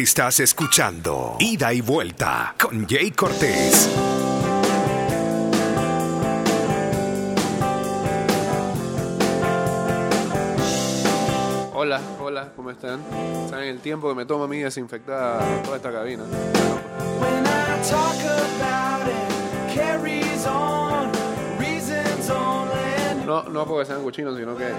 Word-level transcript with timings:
Estás 0.00 0.40
escuchando 0.40 1.36
Ida 1.40 1.74
y 1.74 1.82
Vuelta 1.82 2.54
con 2.58 2.88
Jay 2.88 3.10
Cortés. 3.10 3.86
Hola, 11.74 12.00
hola, 12.18 12.48
¿cómo 12.56 12.70
están? 12.70 13.02
¿Saben 13.50 13.68
el 13.68 13.80
tiempo 13.80 14.08
que 14.08 14.14
me 14.14 14.24
toma 14.24 14.46
a 14.46 14.48
mí 14.48 14.60
desinfectar 14.60 15.62
toda 15.64 15.76
esta 15.76 15.92
cabina? 15.92 16.22
When 17.20 17.44
I 17.44 17.82
talk 17.86 18.16
about 18.24 19.06
it, 19.06 19.74
carries 19.74 20.46
on, 20.46 21.10
reasons 21.58 22.30
only. 22.30 23.26
No, 23.26 23.42
no 23.42 23.66
porque 23.66 23.84
sean 23.84 24.02
cochinos, 24.02 24.34
sino 24.38 24.56
que 24.56 24.64
eh, 24.64 24.74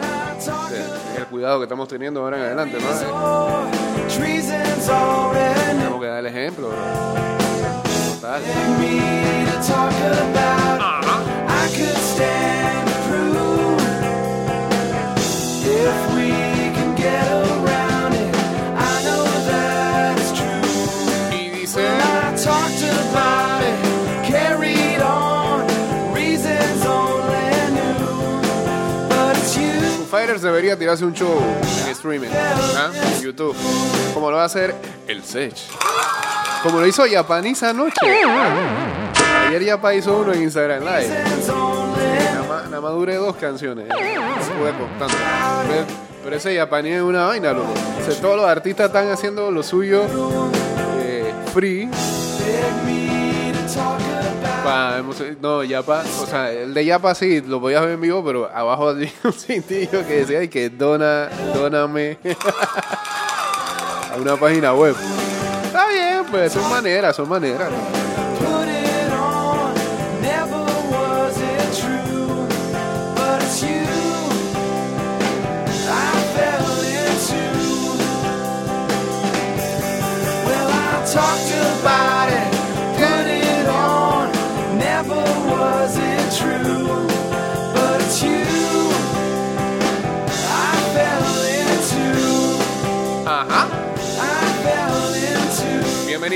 el 1.16 1.26
cuidado 1.28 1.60
que 1.60 1.66
estamos 1.66 1.88
teniendo 1.88 2.24
ahora 2.24 2.38
en 2.38 2.44
adelante, 2.44 2.80
¿no? 2.80 3.91
Tenemos 4.18 6.02
que 6.02 6.08
dar 6.08 6.20
el 6.20 6.26
ejemplo. 6.26 6.70
Total. 8.20 8.42
me 8.80 9.46
to 9.46 9.58
talk 9.66 9.94
about. 9.94 10.82
I 11.48 11.68
could 11.74 11.98
stand 11.98 12.88
to 12.88 12.96
prove 13.08 13.82
if 15.64 16.16
we 16.16 16.30
can 16.76 16.96
get 16.96 17.26
around 17.32 18.14
it. 18.14 18.36
I 18.76 19.04
know 19.06 19.24
that 19.48 20.18
it's 20.20 20.32
true. 20.34 20.62
Y 21.32 21.50
dice... 21.52 21.78
I 21.78 22.36
talked 22.36 22.84
about 23.10 23.64
it, 23.64 23.78
carried 24.26 25.02
on, 25.02 25.66
reasons 26.14 26.86
only 26.86 27.72
knew, 27.72 28.42
but 29.10 29.38
it's 29.38 29.56
you. 29.56 29.80
Foo 29.98 30.06
Fighters 30.06 30.42
debería 30.42 30.78
tirarse 30.78 31.06
un 31.06 31.14
show 31.14 31.40
streaming, 32.02 32.30
YouTube, 33.22 33.56
como 34.16 34.32
lo 34.32 34.38
va 34.38 34.44
a 34.44 34.46
hacer 34.48 34.74
el 35.08 35.24
Sech. 35.24 35.54
Como 36.64 36.80
lo 36.80 36.88
hizo 36.88 37.04
Japanese 37.08 37.68
anoche. 37.68 38.24
Ayer 39.48 39.64
Yapa 39.64 39.94
hizo 39.94 40.18
uno 40.18 40.34
en 40.34 40.42
Instagram 40.42 40.84
Live. 40.84 41.10
Nada 41.48 42.44
más, 42.50 42.64
nada 42.66 42.82
más 42.82 42.92
duré 42.94 43.16
dos 43.18 43.36
canciones. 43.36 43.86
Pero, 46.24 46.36
ese 46.36 46.56
Japanese 46.56 46.98
es 46.98 47.04
una 47.04 47.26
vaina, 47.26 47.54
loco. 47.54 47.72
O 47.72 48.14
todos 48.16 48.38
los 48.38 48.46
artistas 48.46 48.88
están 48.88 49.10
haciendo 49.12 49.52
lo 49.52 49.62
suyo 49.62 50.04
eh, 51.04 51.32
free. 51.54 51.88
Beg 54.72 55.06
me 55.06 55.14
to 55.14 55.20
talk 55.20 55.22
about. 55.22 55.22
Pa, 55.22 55.24
hemos- 55.28 55.42
no, 55.42 55.64
Yapa, 55.64 56.04
o 56.22 56.26
sea, 56.26 56.52
el 56.52 56.74
de 56.74 56.86
Yapa 56.86 57.16
sí, 57.16 57.42
lo 57.42 57.60
podías 57.60 57.82
ver 57.82 57.92
en 57.92 58.02
vivo, 58.02 58.24
pero 58.24 58.50
abajo 58.54 58.90
había 58.90 59.10
un 59.24 59.34
cintillo 59.34 60.06
que 60.08 60.18
decía 60.26 60.40
"Ay, 60.40 60.48
que 60.48 60.70
dona, 60.70 61.30
dóname 61.54 62.18
a 64.14 64.18
una 64.18 64.36
página 64.38 64.74
web. 64.74 64.96
Está 65.66 65.88
bien, 65.88 66.26
pues 66.30 66.52
son 66.54 66.70
maneras, 66.70 67.16
son 67.16 67.30
maneras. 67.30 67.70
Put 68.40 68.68
it 68.68 68.92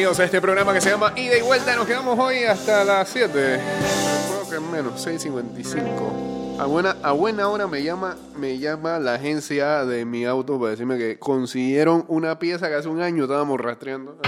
Bienvenidos 0.06 0.20
a 0.20 0.26
este 0.26 0.40
programa 0.40 0.72
que 0.72 0.82
se 0.82 0.92
llama 0.92 1.14
Ida 1.16 1.36
y 1.36 1.42
Vuelta. 1.42 1.76
Nos 1.76 1.88
quedamos 1.88 2.20
hoy 2.20 2.44
hasta 2.44 2.84
las 2.84 3.10
7. 3.10 3.32
Creo 3.32 4.50
que 4.52 4.60
menos, 4.72 5.04
6.55. 5.04 6.60
A 6.60 6.66
buena, 6.66 6.96
a 7.02 7.12
buena 7.14 7.48
hora 7.48 7.66
me 7.66 7.82
llama, 7.82 8.16
me 8.38 8.60
llama 8.60 9.00
la 9.00 9.16
agencia 9.16 9.84
de 9.84 10.06
mi 10.06 10.24
auto 10.26 10.60
para 10.60 10.70
decirme 10.70 11.00
que 11.00 11.18
consiguieron 11.18 12.06
una 12.08 12.38
pieza 12.38 12.68
que 12.70 12.76
hace 12.76 12.88
un 12.88 13.02
año 13.02 13.24
estábamos 13.24 13.60
rastreando. 13.60 14.20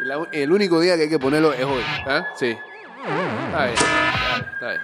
la- 0.00 0.26
el 0.32 0.50
único 0.50 0.80
día 0.80 0.96
que 0.96 1.02
hay 1.02 1.08
que 1.08 1.20
ponerlo 1.20 1.52
es 1.52 1.62
hoy. 1.64 1.82
¿ah? 2.08 2.26
Sí. 2.34 2.58
Está 3.46 3.64
bien, 3.64 3.74
está 3.76 4.34
bien, 4.34 4.50
está 4.54 4.68
bien. 4.70 4.80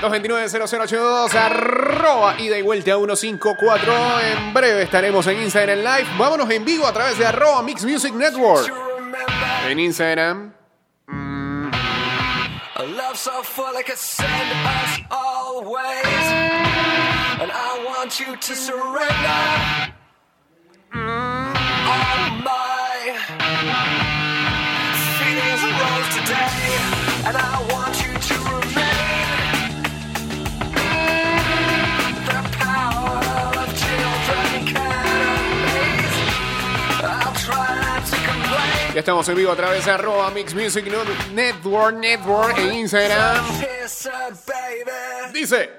Bueno. 0.00 0.16
229-0082, 0.16 1.34
arroba 1.34 2.40
ida 2.40 2.58
y 2.58 2.62
vuelta 2.62 2.96
154. 2.96 4.20
En 4.20 4.54
breve 4.54 4.82
estaremos 4.82 5.26
en 5.26 5.42
Instagram 5.42 5.78
Live. 5.78 6.08
Vámonos 6.18 6.50
en 6.50 6.64
vivo 6.64 6.86
a 6.86 6.92
través 6.92 7.18
de 7.18 7.26
arroba 7.26 7.62
Mix 7.62 7.84
Music 7.84 8.14
Network. 8.14 8.72
En 9.68 9.78
Instagram. 9.78 10.54
Love 12.78 13.16
Ya 38.92 39.00
estamos 39.00 39.28
en 39.28 39.36
vivo 39.36 39.52
a 39.52 39.56
través 39.56 39.84
de 39.84 39.92
arroba 39.92 40.30
Mix 40.32 40.52
Music 40.52 40.84
Network 41.32 41.96
Network 41.96 42.58
en 42.58 42.74
Instagram. 42.74 43.44
Dice. 45.32 45.70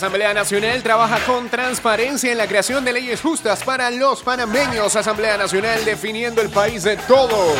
Asamblea 0.00 0.32
Nacional 0.32 0.82
trabaja 0.82 1.18
con 1.26 1.50
transparencia 1.50 2.32
en 2.32 2.38
la 2.38 2.46
creación 2.46 2.82
de 2.86 2.94
leyes 2.94 3.20
justas 3.20 3.62
para 3.62 3.90
los 3.90 4.22
panameños. 4.22 4.96
Asamblea 4.96 5.36
Nacional 5.36 5.84
definiendo 5.84 6.40
el 6.40 6.48
país 6.48 6.84
de 6.84 6.96
todos. 6.96 7.54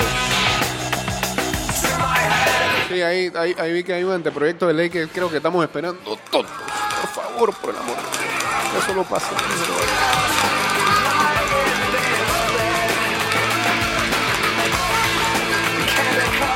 Sí, 2.89 3.03
ahí, 3.03 3.31
ahí, 3.37 3.55
ahí 3.59 3.73
vi 3.75 3.85
que 3.85 3.93
hay 3.93 4.05
un 4.05 4.13
anteproyecto 4.13 4.67
de 4.67 4.73
ley 4.73 4.89
que 4.89 5.07
creo 5.09 5.29
que 5.29 5.37
estamos 5.37 5.63
esperando 5.63 6.17
todos. 6.31 6.47
Por 7.03 7.11
favor, 7.11 7.55
por 7.57 7.75
el 7.75 7.77
amor. 7.77 7.97
Eso 8.83 8.95
no 8.95 9.05
pasa. 9.05 9.29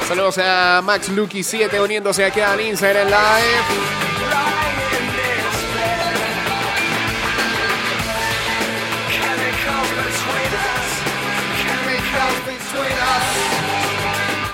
Saludos 0.08 0.38
a 0.38 0.80
Max 0.82 1.10
Lucky 1.10 1.42
7 1.42 1.78
uniéndose 1.78 2.24
aquí 2.24 2.40
al 2.40 2.62
Instagram 2.62 3.08
Live. 3.08 4.03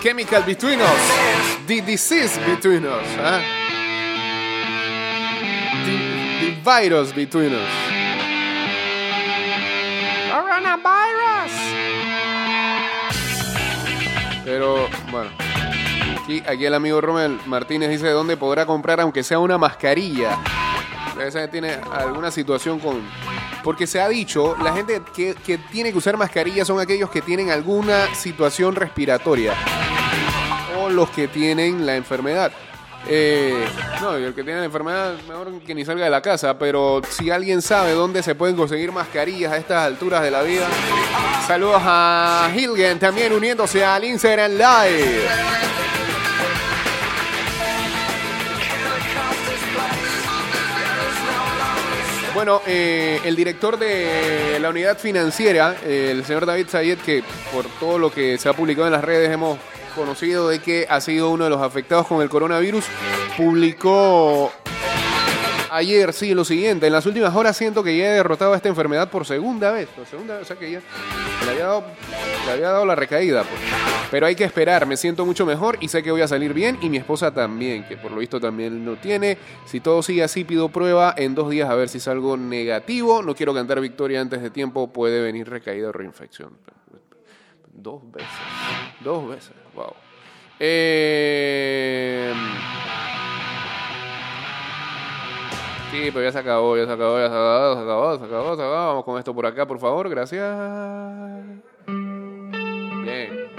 Chemical 0.00 0.42
between 0.44 0.80
us. 0.80 1.66
The 1.66 1.82
disease 1.82 2.38
between 2.46 2.86
us. 2.86 3.06
¿ah? 3.18 3.42
The, 5.84 6.40
the 6.40 6.60
virus 6.64 7.12
between 7.12 7.52
us. 7.52 7.68
Coronavirus. 10.32 11.52
Pero, 14.42 14.88
bueno. 15.10 15.30
Aquí, 16.22 16.42
aquí 16.46 16.64
el 16.64 16.74
amigo 16.74 17.02
Romel 17.02 17.38
Martínez 17.44 17.90
dice 17.90 18.08
dónde 18.08 18.38
podrá 18.38 18.64
comprar 18.64 19.02
aunque 19.02 19.22
sea 19.22 19.38
una 19.38 19.58
mascarilla. 19.58 20.38
Esa 21.20 21.46
tiene 21.48 21.78
alguna 21.92 22.30
situación 22.30 22.80
con... 22.80 23.02
Porque 23.62 23.86
se 23.86 24.00
ha 24.00 24.08
dicho, 24.08 24.56
la 24.62 24.72
gente 24.72 25.02
que, 25.14 25.34
que 25.34 25.58
tiene 25.58 25.92
que 25.92 25.98
usar 25.98 26.16
mascarilla 26.16 26.64
son 26.64 26.80
aquellos 26.80 27.10
que 27.10 27.20
tienen 27.20 27.50
alguna 27.50 28.14
situación 28.14 28.74
respiratoria 28.74 29.54
o 30.78 30.88
los 30.88 31.10
que 31.10 31.28
tienen 31.28 31.84
la 31.84 31.96
enfermedad. 31.96 32.52
Eh, 33.08 33.66
no, 34.00 34.14
el 34.14 34.34
que 34.34 34.44
tiene 34.44 34.60
la 34.60 34.66
enfermedad, 34.66 35.14
mejor 35.26 35.60
que 35.60 35.74
ni 35.74 35.84
salga 35.84 36.04
de 36.04 36.10
la 36.10 36.20
casa. 36.20 36.58
Pero 36.58 37.00
si 37.08 37.30
alguien 37.30 37.62
sabe 37.62 37.92
dónde 37.92 38.22
se 38.22 38.34
pueden 38.34 38.56
conseguir 38.56 38.92
mascarillas 38.92 39.52
a 39.52 39.56
estas 39.56 39.86
alturas 39.86 40.22
de 40.22 40.30
la 40.30 40.42
vida, 40.42 40.66
saludos 41.46 41.82
a 41.84 42.50
Hilgen 42.54 42.98
también 42.98 43.32
uniéndose 43.32 43.84
al 43.84 44.04
Instagram 44.04 44.52
Live. 44.52 45.28
Bueno, 52.40 52.62
eh, 52.66 53.20
el 53.26 53.36
director 53.36 53.78
de 53.78 54.56
la 54.62 54.70
unidad 54.70 54.96
financiera, 54.96 55.76
el 55.84 56.24
señor 56.24 56.46
David 56.46 56.68
Sayed, 56.70 56.96
que 57.00 57.22
por 57.52 57.66
todo 57.78 57.98
lo 57.98 58.10
que 58.10 58.38
se 58.38 58.48
ha 58.48 58.54
publicado 58.54 58.86
en 58.86 58.94
las 58.94 59.04
redes 59.04 59.30
hemos 59.30 59.58
conocido 59.94 60.48
de 60.48 60.58
que 60.60 60.86
ha 60.88 61.02
sido 61.02 61.28
uno 61.28 61.44
de 61.44 61.50
los 61.50 61.60
afectados 61.60 62.06
con 62.06 62.22
el 62.22 62.30
coronavirus, 62.30 62.86
publicó 63.36 64.50
ayer, 65.70 66.12
sí, 66.12 66.34
lo 66.34 66.44
siguiente. 66.44 66.86
En 66.86 66.92
las 66.92 67.06
últimas 67.06 67.34
horas 67.34 67.56
siento 67.56 67.82
que 67.82 67.96
ya 67.96 68.10
he 68.10 68.14
derrotado 68.14 68.52
a 68.52 68.56
esta 68.56 68.68
enfermedad 68.68 69.10
por 69.10 69.26
segunda 69.26 69.72
vez. 69.72 69.88
Por 69.88 70.06
segunda 70.06 70.34
vez, 70.34 70.42
o 70.42 70.46
sea 70.46 70.56
que 70.56 70.70
ya 70.70 70.80
le 71.44 71.50
había 71.50 71.66
dado, 71.66 71.84
le 72.46 72.52
había 72.52 72.68
dado 72.70 72.86
la 72.86 72.94
recaída. 72.94 73.44
Pues. 73.44 73.60
Pero 74.10 74.26
hay 74.26 74.34
que 74.34 74.44
esperar, 74.44 74.86
me 74.86 74.96
siento 74.96 75.24
mucho 75.24 75.46
mejor 75.46 75.78
y 75.80 75.88
sé 75.88 76.02
que 76.02 76.10
voy 76.10 76.22
a 76.22 76.28
salir 76.28 76.52
bien. 76.52 76.78
Y 76.82 76.88
mi 76.88 76.96
esposa 76.96 77.32
también, 77.32 77.84
que 77.86 77.96
por 77.96 78.10
lo 78.10 78.18
visto 78.18 78.40
también 78.40 78.84
lo 78.84 78.96
tiene. 78.96 79.38
Si 79.66 79.80
todo 79.80 80.02
sigue 80.02 80.22
así, 80.22 80.44
pido 80.44 80.68
prueba 80.68 81.14
en 81.16 81.34
dos 81.34 81.50
días 81.50 81.70
a 81.70 81.74
ver 81.74 81.88
si 81.88 82.00
salgo 82.00 82.36
negativo. 82.36 83.22
No 83.22 83.34
quiero 83.34 83.54
cantar 83.54 83.80
victoria 83.80 84.20
antes 84.20 84.42
de 84.42 84.50
tiempo, 84.50 84.92
puede 84.92 85.20
venir 85.22 85.48
recaída 85.48 85.88
o 85.88 85.92
reinfección. 85.92 86.56
Dos 87.72 88.02
veces. 88.10 88.28
Dos 89.00 89.28
veces. 89.28 89.52
Wow. 89.74 89.94
Eh... 90.58 92.32
Sí, 95.90 96.10
pero 96.12 96.22
ya 96.22 96.30
se 96.30 96.38
acabó, 96.38 96.76
ya 96.76 96.86
se 96.86 96.92
acabó, 96.92 97.18
ya 97.18 97.28
se 97.28 97.34
acabó, 97.34 97.74
se 97.74 97.80
acabó, 97.82 98.16
se 98.16 98.24
acabó, 98.24 98.54
se 98.56 98.62
acabó. 98.62 98.74
Vamos 98.74 99.04
con 99.04 99.18
esto 99.18 99.34
por 99.34 99.44
acá, 99.44 99.66
por 99.66 99.80
favor. 99.80 100.08
Gracias. 100.08 100.56
Bien. 103.02 103.50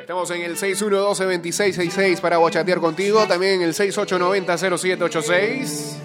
Estamos 0.00 0.30
en 0.30 0.42
el 0.42 0.56
612-2666 0.56 2.20
para 2.20 2.38
bochatear 2.38 2.78
contigo. 2.78 3.26
También 3.26 3.54
en 3.54 3.62
el 3.62 3.74
6890-0786. 3.74 5.96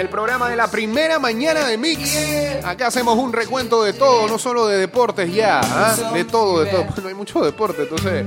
El 0.00 0.08
programa 0.08 0.48
de 0.48 0.56
la 0.56 0.70
primera 0.70 1.18
mañana 1.18 1.66
de 1.66 1.76
Mix. 1.76 2.16
Acá 2.64 2.86
hacemos 2.86 3.18
un 3.18 3.32
recuento 3.32 3.82
de 3.82 3.92
todo, 3.92 4.26
no 4.28 4.38
solo 4.38 4.66
de 4.66 4.78
deportes 4.78 5.32
ya, 5.32 5.60
¿ah? 5.62 6.10
de 6.12 6.24
todo, 6.24 6.64
de 6.64 6.70
todo. 6.70 6.86
No 7.02 7.08
hay 7.08 7.14
mucho 7.14 7.40
deporte, 7.40 7.82
entonces 7.82 8.24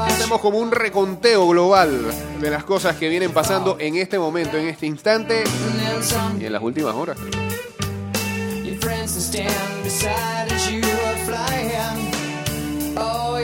hacemos 0.00 0.40
como 0.40 0.58
un 0.58 0.70
reconteo 0.72 1.46
global 1.46 2.00
de 2.40 2.50
las 2.50 2.64
cosas 2.64 2.96
que 2.96 3.08
vienen 3.10 3.32
pasando 3.32 3.76
en 3.78 3.96
este 3.96 4.18
momento, 4.18 4.56
en 4.56 4.68
este 4.68 4.86
instante 4.86 5.44
y 6.40 6.46
en 6.46 6.52
las 6.52 6.62
últimas 6.62 6.94
horas. 6.94 7.18
Oh, 12.96 13.38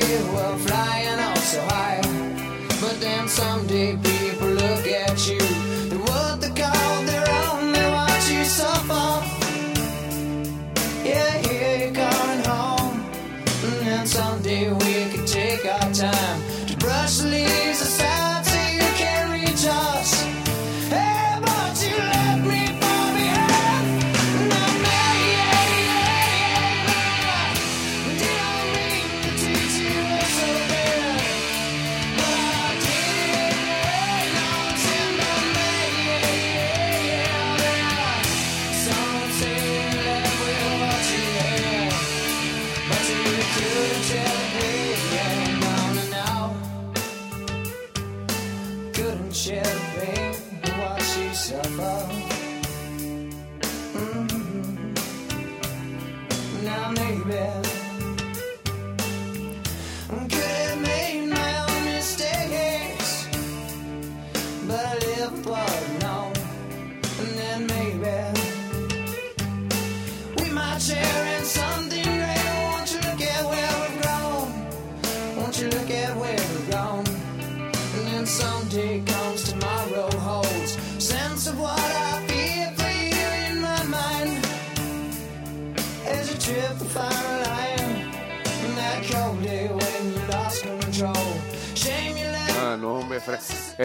friendship 49.28 50.27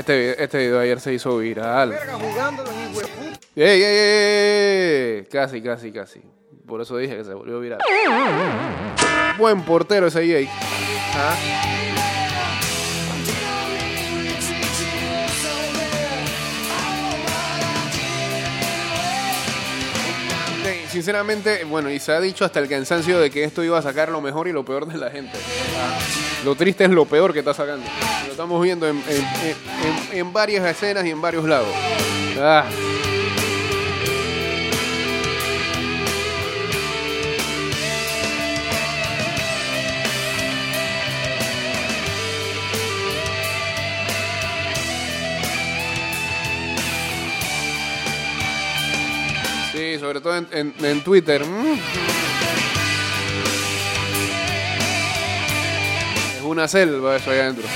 este, 0.04 0.44
este 0.44 0.58
video 0.58 0.80
ayer 0.82 1.00
se 1.00 1.14
hizo 1.14 1.38
viral. 1.38 1.94
¡Ey, 3.56 3.64
ey, 3.64 3.84
ey, 3.84 5.18
ey! 5.20 5.26
Casi, 5.32 5.62
casi, 5.62 5.94
casi. 5.94 6.22
Por 6.68 6.82
eso 6.82 6.98
dije 6.98 7.16
que 7.16 7.24
se 7.24 7.34
volvió 7.34 7.62
viral. 7.62 7.80
Buen 9.38 9.62
portero 9.62 10.08
ese 10.08 10.28
Jake. 10.28 10.50
¿Ah? 11.16 11.36
Sí, 20.64 20.88
Sinceramente, 20.90 21.64
bueno, 21.64 21.90
y 21.90 22.00
se 22.00 22.12
ha 22.12 22.20
dicho 22.20 22.44
hasta 22.44 22.60
el 22.60 22.68
cansancio 22.68 23.20
de 23.20 23.30
que 23.30 23.44
esto 23.46 23.64
iba 23.64 23.78
a 23.78 23.82
sacar 23.82 24.10
lo 24.10 24.20
mejor 24.20 24.48
y 24.50 24.52
lo 24.52 24.66
peor 24.66 24.86
de 24.86 24.98
la 24.98 25.10
gente. 25.10 25.38
Ah, 25.78 25.98
Lo 26.44 26.56
triste 26.56 26.84
es 26.84 26.90
lo 26.90 27.06
peor 27.06 27.32
que 27.32 27.40
está 27.40 27.54
sacando. 27.54 27.86
Lo 28.34 28.36
estamos 28.36 28.64
viendo 28.64 28.88
en, 28.88 28.98
en- 29.08 30.18
en- 30.18 30.34
varias 30.34 30.66
escenas 30.66 31.06
y 31.06 31.12
en 31.12 31.22
varios 31.22 31.46
lados. 31.46 31.68
Ah. 32.40 32.66
Sí, 49.72 49.98
sobre 50.00 50.22
todo 50.22 50.38
en, 50.38 51.02
Twitter. 51.02 51.44
Mm. 51.46 51.74
Es 56.38 56.44
una 56.44 56.68
selva 56.68 57.16
eso 57.16 57.32
allá 57.32 57.44
adentro. 57.44 57.68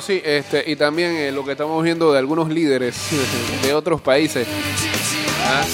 Sí, 0.00 0.20
este, 0.24 0.64
y 0.70 0.76
también 0.76 1.12
eh, 1.16 1.32
lo 1.32 1.44
que 1.44 1.52
estamos 1.52 1.82
viendo 1.82 2.12
de 2.12 2.18
algunos 2.18 2.48
líderes 2.48 2.96
de 3.62 3.74
otros 3.74 4.00
países. 4.00 4.46
Ah. 5.46 5.64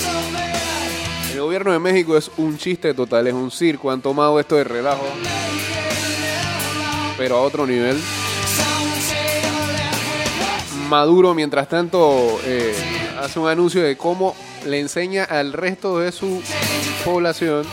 El 1.33 1.41
gobierno 1.41 1.73
de 1.73 1.79
México 1.79 2.17
es 2.17 2.31
un 2.37 2.59
chiste 2.59 2.93
total, 2.93 3.27
es 3.27 3.35
un 3.35 3.51
circo, 3.51 3.91
han 3.91 4.03
tomado 4.03 4.39
esto 4.41 4.57
de 4.57 4.65
relajo, 4.65 5.07
pero 7.17 7.37
a 7.37 7.43
otro 7.43 7.67
nivel. 7.67 7.99
Maduro, 10.89 11.35
mientras 11.35 11.69
tanto, 11.69 12.41
eh, 12.45 12.75
hace 13.21 13.39
un 13.39 13.49
anuncio 13.49 13.83
de 13.83 13.97
cómo 13.97 14.35
le 14.67 14.81
enseña 14.81 15.25
al 15.25 15.53
resto 15.53 16.01
de 16.01 16.13
su 16.13 16.43
población 17.05 17.65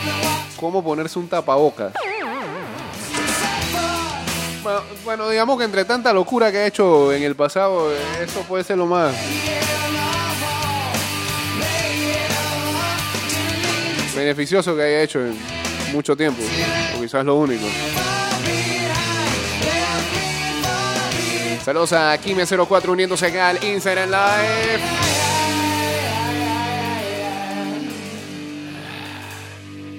cómo 0.58 0.84
ponerse 0.84 1.20
un 1.20 1.28
tapabocas. 1.28 1.94
Bueno, 5.08 5.30
digamos 5.30 5.58
que 5.58 5.64
entre 5.64 5.86
tanta 5.86 6.12
locura 6.12 6.52
que 6.52 6.58
ha 6.58 6.68
hecho 6.68 7.14
en 7.14 7.24
el 7.24 7.34
pasado, 7.34 7.94
eso 8.22 8.42
puede 8.42 8.66
ser 8.66 8.78
lo 8.78 8.86
más 8.86 9.16
beneficioso 14.14 14.76
que 14.76 14.82
haya 14.82 15.04
hecho 15.04 15.22
en 15.22 15.40
mucho 15.94 16.18
tiempo, 16.18 16.42
o 16.98 17.02
quizás 17.02 17.24
lo 17.24 17.36
único. 17.36 17.66
Saludos 21.64 21.94
a 21.94 22.18
Kime04 22.22 22.90
uniéndose 22.90 23.28
acá 23.28 23.48
al 23.48 23.64
Instagram 23.64 24.10
Live. 24.10 25.27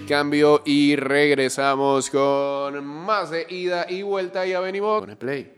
Cambio 0.08 0.62
y 0.64 0.96
regresamos 0.96 2.08
con 2.08 2.84
más 2.84 3.30
de 3.30 3.46
ida 3.48 3.86
y 3.88 4.02
vuelta. 4.02 4.46
Ya 4.46 4.58
venimos. 4.60 5.00
Pone 5.00 5.16
play. 5.16 5.52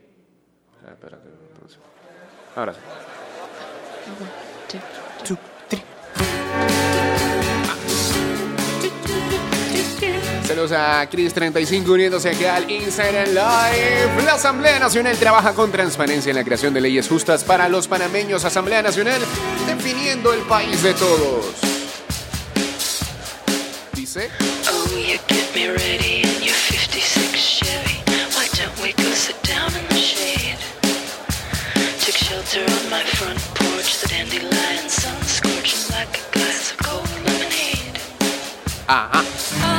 Ah, 0.85 0.91
espérate, 0.91 1.29
entonces. 1.53 1.79
Ahora 2.55 2.73
sí. 2.73 2.79
Two. 5.25 5.37
Saludos 10.45 10.73
a 10.73 11.09
Chris35 11.09 11.87
uniéndose 11.87 12.31
acá 12.31 12.57
al 12.57 12.69
Instagram 12.69 13.29
Live. 13.29 14.25
La 14.25 14.33
Asamblea 14.33 14.79
Nacional 14.79 15.15
trabaja 15.15 15.53
con 15.53 15.71
transparencia 15.71 16.29
en 16.29 16.35
la 16.35 16.43
creación 16.43 16.73
de 16.73 16.81
leyes 16.81 17.07
justas 17.07 17.45
para 17.45 17.69
los 17.69 17.87
panameños. 17.87 18.43
Asamblea 18.43 18.81
Nacional 18.81 19.21
definiendo 19.65 20.33
el 20.33 20.41
país 20.41 20.83
de 20.83 20.93
todos. 20.93 21.70
Dice. 24.13 24.29
Oh, 24.67 24.97
you 24.97 25.17
get 25.27 25.55
me 25.55 25.67
ready 25.69 26.21
in 26.21 26.43
your 26.43 26.53
56 26.53 27.39
Chevy. 27.39 28.01
Why 28.35 28.47
don't 28.53 28.81
we 28.81 28.91
go 28.91 29.09
sit 29.11 29.41
down 29.43 29.73
in 29.73 29.87
the 29.87 29.95
shade? 29.95 30.57
Took 32.01 32.15
shelter 32.15 32.59
on 32.59 32.89
my 32.89 33.03
front 33.03 33.39
porch. 33.55 34.01
The 34.01 34.07
dandelion 34.09 34.89
sun 34.89 35.21
scorching 35.23 35.95
like 35.95 36.19
a 36.19 36.37
glass 36.37 36.71
of 36.71 36.77
cold 36.79 37.09
lemonade. 37.25 37.99
Ajá. 38.87 39.23
I 39.63 39.70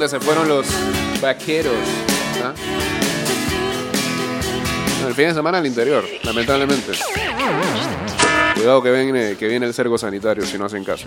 ¿Dónde 0.00 0.18
se 0.18 0.24
fueron 0.24 0.48
los 0.48 0.66
vaqueros? 1.20 1.74
¿Ah? 2.42 2.54
El 5.06 5.14
fin 5.14 5.26
de 5.26 5.34
semana 5.34 5.58
al 5.58 5.66
interior, 5.66 6.02
lamentablemente. 6.22 6.92
Cuidado 8.54 8.82
que 8.82 8.90
viene, 8.92 9.36
que 9.36 9.46
viene 9.46 9.66
el 9.66 9.74
cerco 9.74 9.98
sanitario 9.98 10.46
si 10.46 10.56
no 10.56 10.64
hacen 10.64 10.84
caso. 10.84 11.06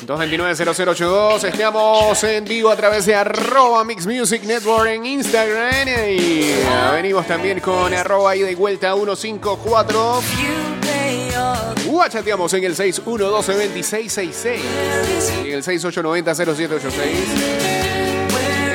You 0.00 0.06
229-0082, 0.08 1.44
estamos 1.44 2.24
en 2.24 2.44
vivo 2.44 2.68
a 2.70 2.74
través 2.74 3.06
de 3.06 3.14
arroba 3.14 3.84
Mix 3.84 4.08
Music 4.08 4.42
Network 4.42 4.88
en 4.88 5.06
Instagram 5.06 5.86
y 5.86 6.50
venimos 6.90 7.28
también 7.28 7.60
con 7.60 7.94
arroba 7.94 8.34
ida 8.34 8.50
y 8.50 8.56
vuelta 8.56 8.92
154. 8.94 10.20
Guachateamos 12.00 12.52
en 12.54 12.64
el 12.64 12.74
612-2666 12.74 14.60
y 15.44 15.48
en 15.50 15.56
el 15.56 15.62
6890-0786. 15.62 16.90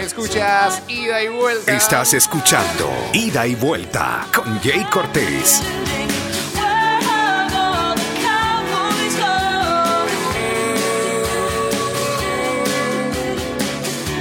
Escuchas 0.03 0.84
ida 0.88 1.24
y 1.24 1.29
vuelta. 1.29 1.75
Estás 1.75 2.13
escuchando 2.13 2.88
Ida 3.13 3.48
y 3.48 3.55
Vuelta 3.55 4.27
con 4.32 4.60
Jay 4.60 4.86
Cortés. 4.91 5.63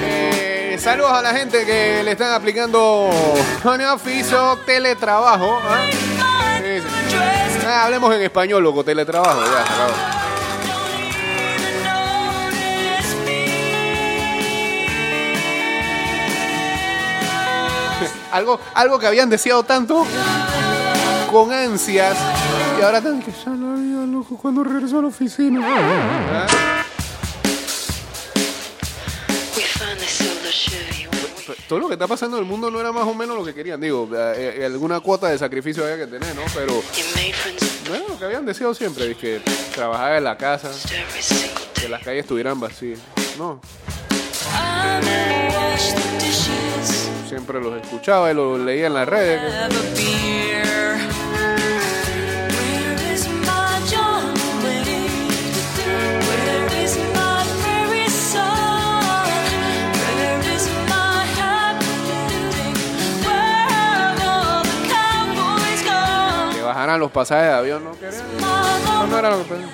Eh, 0.02 0.78
saludos 0.80 1.12
a 1.12 1.20
la 1.20 1.34
gente 1.34 1.66
que 1.66 2.02
le 2.02 2.12
están 2.12 2.32
aplicando 2.32 3.10
home 3.62 3.86
office 3.86 4.34
o 4.34 4.56
teletrabajo. 4.64 5.60
¿ah? 5.62 6.13
Ah, 7.66 7.84
hablemos 7.84 8.14
en 8.14 8.22
español, 8.22 8.62
loco, 8.62 8.84
teletrabajo. 8.84 9.40
Ya, 9.44 9.62
acabó. 9.62 9.94
Algo, 18.32 18.60
algo 18.74 18.98
que 18.98 19.06
habían 19.06 19.30
deseado 19.30 19.62
tanto 19.62 20.04
con 21.30 21.52
ansias 21.52 22.16
y 22.78 22.82
ahora 22.82 22.98
están 22.98 23.22
que 23.22 23.30
ya 23.30 23.50
la 23.50 23.74
vida, 23.74 24.04
loco, 24.06 24.36
cuando 24.36 24.64
regresó 24.64 24.98
a 24.98 25.02
la 25.02 25.08
oficina. 25.08 25.60
¿Ah? 25.62 26.73
Todo 31.68 31.78
lo 31.78 31.88
que 31.88 31.94
está 31.94 32.06
pasando 32.06 32.36
en 32.36 32.44
el 32.44 32.48
mundo 32.48 32.70
no 32.70 32.78
era 32.78 32.92
más 32.92 33.06
o 33.06 33.14
menos 33.14 33.36
lo 33.36 33.44
que 33.44 33.54
querían. 33.54 33.80
Digo, 33.80 34.08
eh, 34.14 34.56
eh, 34.58 34.64
alguna 34.66 35.00
cuota 35.00 35.28
de 35.28 35.38
sacrificio 35.38 35.84
había 35.84 36.04
que 36.04 36.06
tener, 36.06 36.34
¿no? 36.34 36.42
Pero 36.54 36.82
no 37.88 37.94
era 37.94 38.08
lo 38.08 38.18
que 38.18 38.24
habían 38.24 38.44
deseado 38.44 38.74
siempre, 38.74 39.10
es 39.10 39.16
que 39.16 39.40
trabajar 39.74 40.16
en 40.16 40.24
la 40.24 40.36
casa, 40.36 40.70
que 41.74 41.88
las 41.88 42.02
calles 42.02 42.24
estuvieran 42.24 42.60
vacías. 42.60 42.98
No, 43.38 43.60
siempre 47.28 47.60
los 47.60 47.82
escuchaba 47.82 48.30
y 48.30 48.34
los 48.34 48.60
leía 48.60 48.86
en 48.86 48.94
las 48.94 49.08
redes. 49.08 50.62
Los 66.98 67.10
pasajes 67.10 67.48
de 67.48 67.52
avión, 67.52 67.84
no 67.84 67.92
querían. 67.92 68.14
Eso 68.14 69.06
no 69.06 69.18
era 69.18 69.30
lo 69.30 69.44
que. 69.44 69.54
No. 69.54 69.66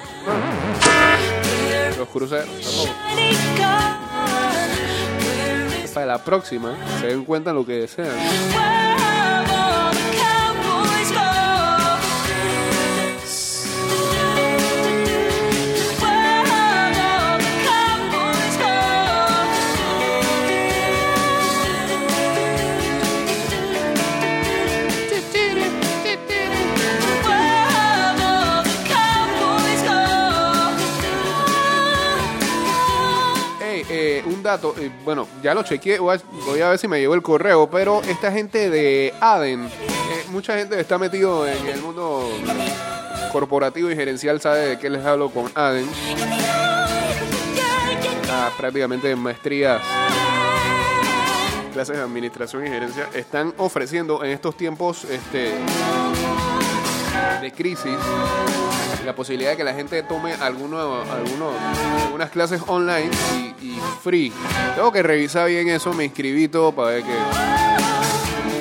Los 1.99 2.09
cruceros, 2.09 2.47
tampoco. 2.47 2.95
Para 5.95 6.07
la 6.07 6.25
próxima, 6.25 6.77
se 7.01 7.09
den 7.09 7.25
cuenta 7.25 7.53
lo 7.53 7.67
que 7.67 7.73
desean. 7.73 8.09
Un 34.27 34.43
dato, 34.43 34.75
eh, 34.79 34.91
bueno, 35.05 35.27
ya 35.43 35.55
lo 35.55 35.63
chequeé, 35.63 35.99
voy 35.99 36.17
a, 36.17 36.21
voy 36.47 36.61
a 36.61 36.71
ver 36.71 36.79
si 36.79 36.89
me 36.89 37.01
llegó 37.01 37.15
el 37.15 37.23
correo, 37.23 37.69
pero 37.71 38.03
esta 38.03 38.31
gente 38.31 38.71
de 38.71 39.15
Aden, 39.21 39.67
eh, 39.67 40.25
mucha 40.31 40.57
gente 40.57 40.79
está 40.79 40.99
metido 40.99 41.47
en 41.47 41.67
el 41.67 41.81
mundo 41.81 42.29
corporativo 43.33 43.91
y 43.91 43.97
gerencial, 43.97 44.41
sabe 44.41 44.61
de 44.61 44.79
qué 44.79 44.91
les 44.91 45.05
hablo 45.05 45.31
con 45.31 45.51
Aden. 45.55 45.89
Ah, 48.31 48.51
prácticamente 48.57 49.15
maestrías, 49.17 49.83
clases 51.73 51.97
de 51.97 52.03
administración 52.03 52.67
y 52.67 52.71
gerencia, 52.71 53.09
están 53.15 53.55
ofreciendo 53.57 54.25
en 54.25 54.31
estos 54.31 54.57
tiempos 54.57 55.05
este 55.05 55.55
de 57.41 57.53
crisis, 57.53 57.93
la 59.05 59.15
posibilidad 59.15 59.51
de 59.53 59.57
que 59.57 59.65
la 59.65 59.75
gente 59.75 60.03
tome 60.03 60.33
alguno, 60.35 61.03
alguno- 61.03 61.53
algunas 62.05 62.31
clases 62.31 62.61
online 62.67 63.11
y, 63.63 63.79
free. 64.03 64.33
Tengo 64.75 64.91
que 64.93 65.03
revisar 65.03 65.49
bien 65.49 65.69
eso, 65.69 65.93
me 65.93 66.05
inscribí 66.05 66.49
todo 66.49 66.73
para 66.73 66.91
ver 66.91 67.03
que, 67.03 67.13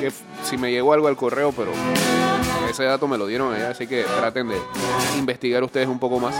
que 0.01 0.11
si 0.43 0.57
me 0.57 0.71
llegó 0.71 0.93
algo 0.93 1.07
al 1.07 1.15
correo, 1.15 1.51
pero 1.53 1.71
ese 2.69 2.83
dato 2.83 3.07
me 3.07 3.17
lo 3.17 3.25
dieron 3.27 3.53
allá, 3.53 3.69
así 3.69 3.87
que 3.87 4.03
traten 4.03 4.49
de 4.49 4.57
investigar 5.17 5.63
ustedes 5.63 5.87
un 5.87 5.99
poco 5.99 6.19
más. 6.19 6.35
Eh, 6.35 6.39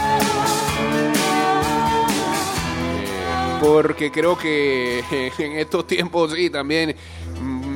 porque 3.62 4.12
creo 4.12 4.38
que 4.38 5.04
en 5.38 5.52
estos 5.54 5.88
tiempos 5.88 6.34
sí 6.34 6.50
también 6.50 6.96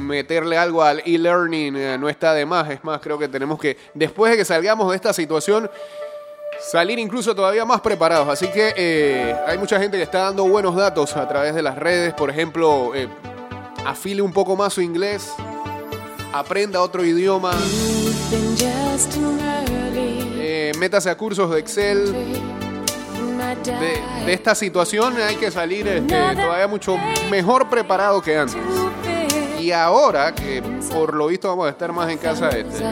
meterle 0.03 0.57
algo 0.57 0.83
al 0.83 1.01
e-learning 1.05 1.75
eh, 1.75 1.97
no 1.97 2.09
está 2.09 2.33
de 2.33 2.45
más. 2.45 2.69
Es 2.69 2.83
más, 2.83 2.99
creo 3.01 3.17
que 3.17 3.27
tenemos 3.27 3.59
que, 3.59 3.77
después 3.93 4.31
de 4.31 4.37
que 4.37 4.45
salgamos 4.45 4.89
de 4.89 4.95
esta 4.95 5.13
situación, 5.13 5.69
salir 6.59 6.99
incluso 6.99 7.35
todavía 7.35 7.65
más 7.65 7.81
preparados. 7.81 8.27
Así 8.27 8.47
que 8.47 8.73
eh, 8.75 9.35
hay 9.47 9.57
mucha 9.57 9.79
gente 9.79 9.97
que 9.97 10.03
está 10.03 10.19
dando 10.19 10.45
buenos 10.47 10.75
datos 10.75 11.15
a 11.15 11.27
través 11.27 11.55
de 11.55 11.61
las 11.61 11.77
redes. 11.77 12.13
Por 12.13 12.29
ejemplo, 12.29 12.93
eh, 12.95 13.07
afile 13.85 14.21
un 14.21 14.33
poco 14.33 14.55
más 14.55 14.73
su 14.73 14.81
inglés, 14.81 15.33
aprenda 16.31 16.81
otro 16.81 17.03
idioma, 17.03 17.53
eh, 20.35 20.71
métase 20.77 21.09
a 21.09 21.17
cursos 21.17 21.51
de 21.51 21.59
Excel. 21.59 22.13
De 23.63 24.33
esta 24.33 24.55
situación 24.55 25.15
hay 25.21 25.35
que 25.35 25.51
salir 25.51 25.87
este, 25.87 26.07
todavía 26.07 26.67
mucho 26.67 26.97
mejor 27.29 27.69
preparado 27.69 28.21
que 28.21 28.37
antes. 28.37 28.82
Y 29.63 29.71
ahora 29.71 30.35
que 30.35 30.61
por 30.91 31.13
lo 31.13 31.27
visto 31.27 31.47
vamos 31.47 31.67
a 31.67 31.69
estar 31.69 31.93
más 31.93 32.11
en 32.11 32.17
casa, 32.17 32.49
este, 32.49 32.83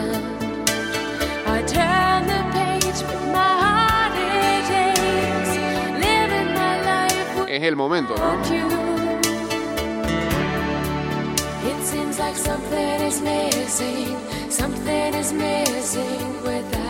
es 7.46 7.62
el 7.62 7.76
momento, 7.76 8.14
¿no? 8.16 8.40
It 11.68 11.84
seems 11.84 12.18
like 12.18 12.36
something 12.36 13.02
is 13.06 13.20
missing. 13.20 14.16
Something 14.48 15.12
is 15.12 15.30
missing 15.34 16.42
without 16.42 16.81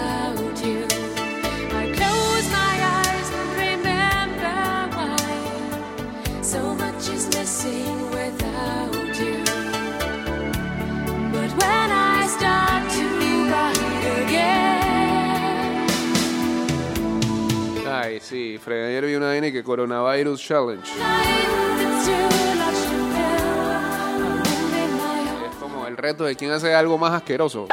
Sí, 18.52 18.59
Fred, 18.59 18.88
ayer 18.88 19.06
vi 19.06 19.14
una 19.14 19.28
vaina 19.28 19.50
que 19.50 19.62
Coronavirus 19.62 20.38
Challenge. 20.38 20.87
Es 25.49 25.56
como 25.59 25.87
el 25.87 25.97
reto 25.97 26.25
de 26.25 26.37
quién 26.37 26.50
hace 26.50 26.75
algo 26.75 26.99
más 26.99 27.14
asqueroso. 27.14 27.68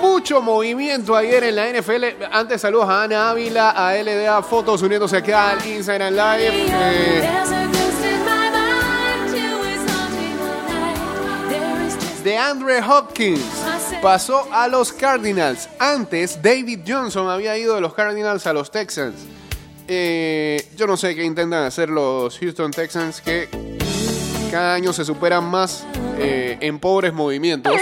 Mucho 0.00 0.40
movimiento 0.40 1.14
ayer 1.14 1.44
en 1.44 1.56
la 1.56 1.68
NFL. 1.68 2.04
Antes 2.32 2.62
saludos 2.62 2.88
a 2.88 3.02
Ana 3.02 3.28
Ávila, 3.28 3.72
a 3.72 3.94
LDA 3.94 4.42
Fotos 4.42 4.80
uniéndose 4.80 5.18
acá 5.18 5.50
al 5.50 5.66
Instagram 5.66 6.14
Live. 6.14 6.66
Eh, 6.70 7.59
de 12.30 12.38
Andre 12.38 12.80
Hopkins 12.80 13.44
pasó 14.00 14.46
a 14.52 14.68
los 14.68 14.92
Cardinals. 14.92 15.68
Antes, 15.80 16.40
David 16.40 16.82
Johnson 16.86 17.28
había 17.28 17.58
ido 17.58 17.74
de 17.74 17.80
los 17.80 17.92
Cardinals 17.92 18.46
a 18.46 18.52
los 18.52 18.70
Texans. 18.70 19.16
Eh, 19.88 20.64
yo 20.76 20.86
no 20.86 20.96
sé 20.96 21.16
qué 21.16 21.24
intentan 21.24 21.64
hacer 21.64 21.88
los 21.88 22.38
Houston 22.38 22.70
Texans, 22.70 23.20
que 23.20 23.48
cada 24.48 24.74
año 24.74 24.92
se 24.92 25.04
superan 25.04 25.44
más 25.44 25.84
eh, 26.18 26.56
en 26.60 26.78
pobres 26.78 27.12
movimientos. 27.12 27.74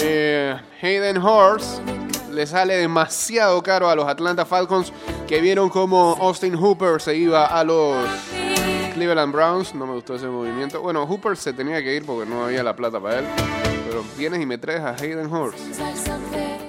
Eh, 0.00 0.56
Hayden 0.80 1.18
Horst 1.18 1.82
le 2.30 2.46
sale 2.46 2.78
demasiado 2.78 3.62
caro 3.62 3.90
a 3.90 3.94
los 3.94 4.08
Atlanta 4.08 4.46
Falcons 4.46 4.90
que 5.32 5.40
vieron 5.40 5.70
como 5.70 6.14
Austin 6.20 6.54
Hooper 6.54 7.00
se 7.00 7.16
iba 7.16 7.46
a 7.46 7.64
los 7.64 8.06
Cleveland 8.92 9.32
Browns. 9.32 9.74
No 9.74 9.86
me 9.86 9.94
gustó 9.94 10.16
ese 10.16 10.26
movimiento. 10.26 10.82
Bueno, 10.82 11.06
Hooper 11.06 11.38
se 11.38 11.54
tenía 11.54 11.82
que 11.82 11.96
ir 11.96 12.04
porque 12.04 12.28
no 12.28 12.44
había 12.44 12.62
la 12.62 12.76
plata 12.76 13.00
para 13.00 13.20
él. 13.20 13.24
Pero 13.88 14.04
vienes 14.18 14.42
y 14.42 14.44
me 14.44 14.58
traes 14.58 14.80
a 14.80 14.90
Hayden 14.90 15.32
Horst 15.32 15.58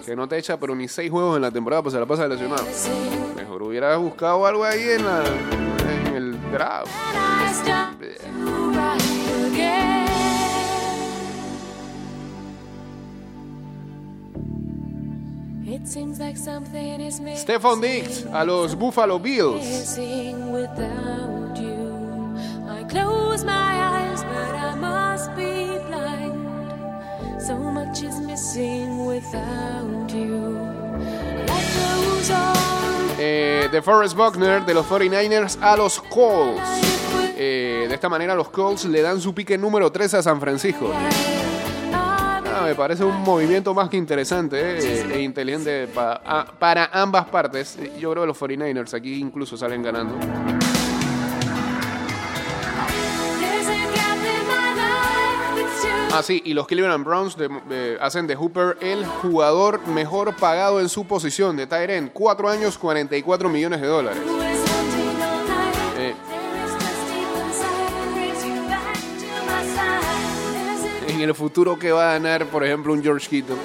que 0.06 0.16
no 0.16 0.30
te 0.30 0.38
echa 0.38 0.58
pero 0.58 0.76
ni 0.76 0.88
seis 0.88 1.12
juegos 1.12 1.36
en 1.36 1.42
la 1.42 1.52
temporada 1.52 1.82
pues 1.84 1.92
se 1.92 2.00
la 2.00 2.06
pasa 2.06 2.26
lesionado. 2.26 2.64
Mejor 3.36 3.64
hubiera 3.64 3.98
buscado 3.98 4.46
algo 4.46 4.64
ahí 4.64 4.82
en, 4.82 5.04
la, 5.04 5.24
en 6.08 6.16
el 6.16 6.52
draft. 6.54 6.88
Stephon 17.38 17.80
Diggs 17.80 18.26
a 18.34 18.44
los 18.44 18.76
Buffalo 18.76 19.18
Bills. 19.18 19.64
So 27.40 27.58
much 27.58 28.04
is 28.04 28.20
missing 28.20 29.06
without 29.06 30.10
you. 30.14 30.58
Eh, 33.20 33.70
de 33.72 33.82
Forrest 33.82 34.16
Buckner 34.16 34.66
de 34.66 34.74
los 34.74 34.86
49ers 34.86 35.58
a 35.62 35.78
los 35.78 36.00
Colts. 36.02 36.62
Eh, 37.38 37.86
de 37.88 37.96
esta 37.96 38.10
manera 38.10 38.36
los 38.36 38.50
Colts 38.50 38.86
le 38.86 39.02
dan 39.02 39.22
su 39.22 39.34
pique 39.34 39.58
número 39.58 39.92
3 39.92 40.16
a 40.16 40.24
San 40.24 40.40
Francisco. 40.40 40.92
Me 42.64 42.76
parece 42.76 43.04
un 43.04 43.22
movimiento 43.22 43.74
más 43.74 43.90
que 43.90 43.98
interesante 43.98 44.78
eh, 44.80 45.06
e 45.16 45.22
inteligente 45.22 45.88
pa- 45.88 46.22
a- 46.26 46.46
para 46.46 46.90
ambas 46.94 47.26
partes. 47.26 47.78
Yo 48.00 48.12
creo 48.12 48.24
que 48.24 48.28
los 48.28 48.38
49ers 48.40 48.94
aquí 48.94 49.20
incluso 49.20 49.56
salen 49.58 49.84
ganando. 49.84 50.18
Ah, 56.16 56.22
sí, 56.22 56.42
y 56.46 56.54
los 56.54 56.68
Cleveland 56.68 57.04
Browns 57.04 57.36
de- 57.36 57.50
de- 57.68 57.98
hacen 58.00 58.28
de 58.28 58.36
Hooper 58.36 58.78
el 58.82 59.04
jugador 59.06 59.86
mejor 59.88 60.36
pagado 60.36 60.80
en 60.80 60.88
su 60.88 61.06
posición 61.06 61.58
de 61.58 61.64
end. 61.90 62.12
Cuatro 62.14 62.50
años, 62.50 62.78
44 62.78 63.50
millones 63.50 63.82
de 63.82 63.88
dólares. 63.88 64.22
El 71.30 71.36
futuro, 71.36 71.78
que 71.78 71.92
va 71.92 72.10
a 72.12 72.14
ganar, 72.14 72.46
por 72.48 72.64
ejemplo, 72.64 72.94
un 72.94 73.02
George 73.04 73.28
Kittle? 73.30 73.56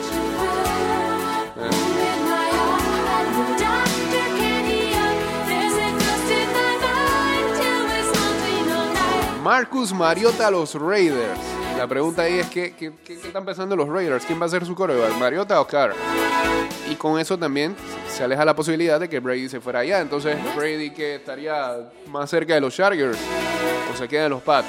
Marcus 9.42 9.92
Mariota 9.92 10.48
a 10.48 10.50
los 10.50 10.74
Raiders. 10.74 11.38
La 11.76 11.86
pregunta 11.86 12.22
ahí 12.22 12.38
es: 12.40 12.46
¿qué, 12.48 12.74
qué, 12.76 12.92
qué- 13.04 13.14
están 13.14 13.44
pensando 13.44 13.76
los 13.76 13.88
Raiders? 13.88 14.24
¿Quién 14.24 14.40
va 14.40 14.46
a 14.46 14.48
ser 14.48 14.66
su 14.66 14.74
coreback? 14.74 15.16
¿Mariota 15.18 15.60
o 15.60 15.66
Carr? 15.66 15.94
Y 16.90 16.94
con 16.96 17.18
eso 17.20 17.38
también 17.38 17.74
se 18.08 18.24
aleja 18.24 18.44
la 18.44 18.54
posibilidad 18.56 18.98
de 18.98 19.08
que 19.08 19.20
Brady 19.20 19.48
se 19.48 19.60
fuera 19.60 19.80
allá. 19.80 20.00
Entonces, 20.00 20.36
Brady 20.56 20.90
que 20.90 21.16
estaría 21.16 21.76
más 22.10 22.28
cerca 22.30 22.54
de 22.54 22.60
los 22.60 22.74
Chargers 22.74 23.18
o 23.92 23.96
se 23.96 24.08
queda 24.08 24.24
en 24.24 24.30
los 24.30 24.42
Pats. 24.42 24.66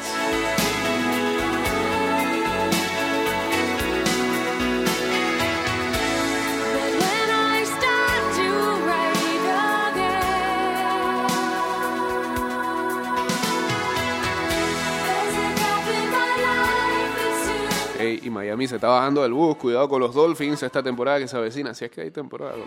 Miami 18.29 18.67
se 18.67 18.75
está 18.75 18.87
bajando 18.87 19.23
del 19.23 19.33
bus. 19.33 19.57
Cuidado 19.57 19.89
con 19.89 19.99
los 19.99 20.13
Dolphins 20.13 20.63
esta 20.63 20.81
temporada 20.83 21.19
que 21.19 21.27
se 21.27 21.37
avecina. 21.37 21.73
Si 21.73 21.85
es 21.85 21.91
que 21.91 22.01
hay 22.01 22.11
temporada 22.11 22.53
con. 22.53 22.61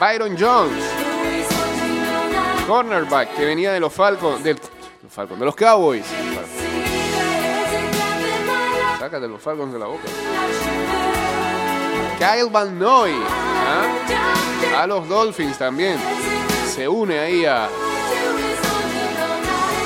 Byron 0.00 0.36
Jones, 0.38 0.84
cornerback 2.66 3.36
que 3.36 3.44
venía 3.44 3.72
de 3.72 3.78
los 3.78 3.92
Falcons, 3.92 4.42
del, 4.42 4.58
los 5.02 5.12
Falcons, 5.12 5.38
de 5.38 5.46
los 5.46 5.54
Cowboys. 5.54 6.04
Sácate 8.98 9.28
los 9.28 9.40
Falcons 9.40 9.72
de 9.72 9.78
la 9.78 9.86
boca. 9.86 10.02
Kyle 12.18 12.50
Van 12.50 12.78
Noy 12.78 13.12
¿ah? 13.12 14.82
a 14.82 14.86
los 14.86 15.08
Dolphins 15.08 15.58
también. 15.58 15.96
Se 16.66 16.88
une 16.88 17.18
ahí 17.18 17.44
a 17.44 17.68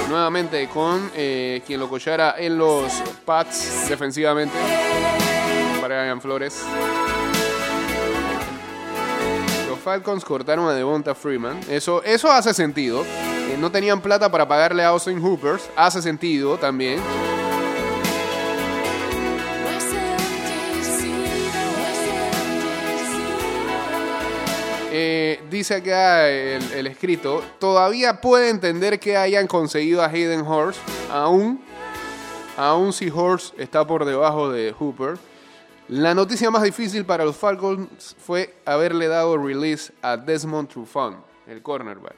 nuevamente 0.09 0.69
con 0.69 1.11
eh, 1.15 1.63
quien 1.67 1.81
lo 1.81 1.89
collara 1.89 2.35
en 2.39 2.57
los 2.59 2.93
Pats 3.25 3.89
defensivamente. 3.89 4.57
Brian 5.83 6.21
Flores. 6.21 6.63
Los 9.69 9.79
Falcons 9.81 10.25
cortaron 10.25 10.69
a 10.69 10.73
Devonta 10.73 11.15
Freeman. 11.15 11.61
Eso, 11.69 12.03
eso 12.03 12.31
hace 12.31 12.53
sentido. 12.55 13.05
Eh, 13.05 13.57
no 13.59 13.71
tenían 13.71 14.01
plata 14.01 14.31
para 14.31 14.49
pagarle 14.49 14.83
a 14.83 14.89
Austin 14.89 15.23
Hoopers. 15.25 15.69
Hace 15.77 16.03
sentido 16.03 16.59
también. 16.59 17.01
Eh, 24.99 25.43
dice 25.51 25.75
acá 25.75 26.27
el, 26.27 26.73
el 26.73 26.87
escrito, 26.87 27.45
todavía 27.59 28.23
puede 28.23 28.49
entender 28.49 28.99
que 28.99 29.19
hayan 29.19 29.47
conseguido 29.47 30.03
a 30.03 30.07
Hayden 30.07 30.41
Horst, 30.41 30.81
aún, 31.11 31.61
aún 32.57 32.95
si 32.95 33.11
Horst 33.11 33.61
está 33.61 33.87
por 33.87 34.07
debajo 34.07 34.49
de 34.49 34.73
Hooper. 34.73 35.19
La 35.89 36.15
noticia 36.15 36.51
más 36.51 36.63
difícil 36.63 37.05
para 37.05 37.27
los 37.27 37.37
Falcons 37.37 38.17
fue 38.19 38.55
haberle 38.65 39.07
dado 39.07 39.37
release 39.37 39.93
a 40.01 40.17
Desmond 40.17 40.71
Trufant, 40.71 41.19
el 41.47 41.61
cornerback. 41.61 42.17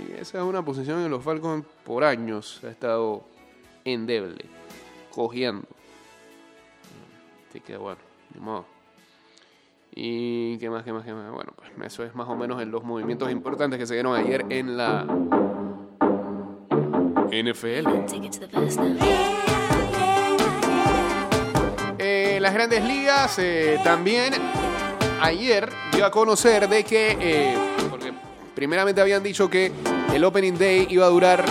Y 0.00 0.18
esa 0.18 0.38
es 0.38 0.44
una 0.44 0.64
posición 0.64 1.00
en 1.00 1.10
los 1.10 1.22
Falcons 1.22 1.66
por 1.84 2.02
años 2.02 2.62
ha 2.64 2.68
estado 2.68 3.24
endeble, 3.84 4.46
cogiendo. 5.10 5.68
Así 7.50 7.60
que 7.60 7.76
bueno, 7.76 8.00
ni 8.32 8.40
modo. 8.40 8.77
Y 9.94 10.58
qué 10.58 10.70
más, 10.70 10.84
qué 10.84 10.92
más, 10.92 11.04
qué 11.04 11.12
más. 11.12 11.32
Bueno, 11.32 11.52
pues 11.56 11.70
eso 11.86 12.04
es 12.04 12.14
más 12.14 12.28
o 12.28 12.36
menos 12.36 12.60
en 12.62 12.70
los 12.70 12.84
movimientos 12.84 13.30
importantes 13.30 13.78
que 13.78 13.86
se 13.86 13.94
dieron 13.94 14.16
ayer 14.16 14.44
en 14.48 14.76
la 14.76 15.06
NFL. 17.30 17.88
Eh, 21.98 22.38
las 22.40 22.54
grandes 22.54 22.84
ligas 22.84 23.38
eh, 23.38 23.78
también 23.82 24.34
ayer 25.20 25.68
dio 25.92 26.06
a 26.06 26.10
conocer 26.10 26.68
de 26.68 26.84
que, 26.84 27.16
eh, 27.20 27.56
porque 27.90 28.12
primeramente 28.54 29.00
habían 29.00 29.22
dicho 29.22 29.50
que 29.50 29.72
el 30.14 30.24
Opening 30.24 30.56
Day 30.56 30.86
iba 30.90 31.06
a 31.06 31.08
durar 31.08 31.44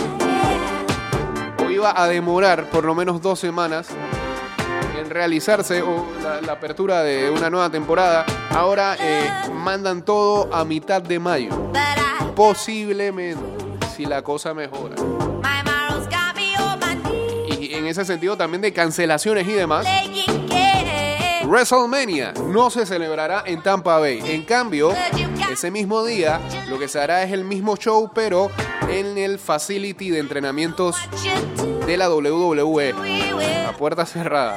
o 1.64 1.70
iba 1.70 2.00
a 2.00 2.08
demorar 2.08 2.70
por 2.70 2.84
lo 2.84 2.94
menos 2.94 3.20
dos 3.20 3.38
semanas 3.38 3.88
en 4.98 5.10
realizarse 5.10 5.82
o 5.82 6.04
la, 6.22 6.40
la 6.40 6.52
apertura 6.52 7.02
de 7.02 7.30
una 7.30 7.50
nueva 7.50 7.70
temporada. 7.70 8.26
Ahora 8.50 8.96
eh, 8.98 9.30
mandan 9.52 10.02
todo 10.02 10.52
a 10.52 10.64
mitad 10.64 11.00
de 11.02 11.18
mayo, 11.18 11.50
posiblemente, 12.34 13.42
si 13.94 14.04
la 14.04 14.22
cosa 14.22 14.54
mejora. 14.54 14.96
Y 17.60 17.74
en 17.74 17.86
ese 17.86 18.04
sentido 18.04 18.36
también 18.36 18.60
de 18.60 18.72
cancelaciones 18.72 19.46
y 19.46 19.52
demás. 19.52 19.86
WrestleMania 21.44 22.34
no 22.46 22.68
se 22.68 22.84
celebrará 22.84 23.42
en 23.46 23.62
Tampa 23.62 23.98
Bay. 23.98 24.20
En 24.22 24.44
cambio, 24.44 24.92
ese 25.58 25.72
mismo 25.72 26.04
día 26.04 26.40
lo 26.68 26.78
que 26.78 26.86
se 26.86 27.00
hará 27.00 27.24
es 27.24 27.32
el 27.32 27.44
mismo 27.44 27.76
show, 27.76 28.12
pero 28.14 28.48
en 28.88 29.18
el 29.18 29.40
facility 29.40 30.08
de 30.08 30.20
entrenamientos 30.20 30.94
de 31.84 31.96
la 31.96 32.08
WWE, 32.08 32.94
a 33.66 33.72
puerta 33.72 34.06
cerrada, 34.06 34.56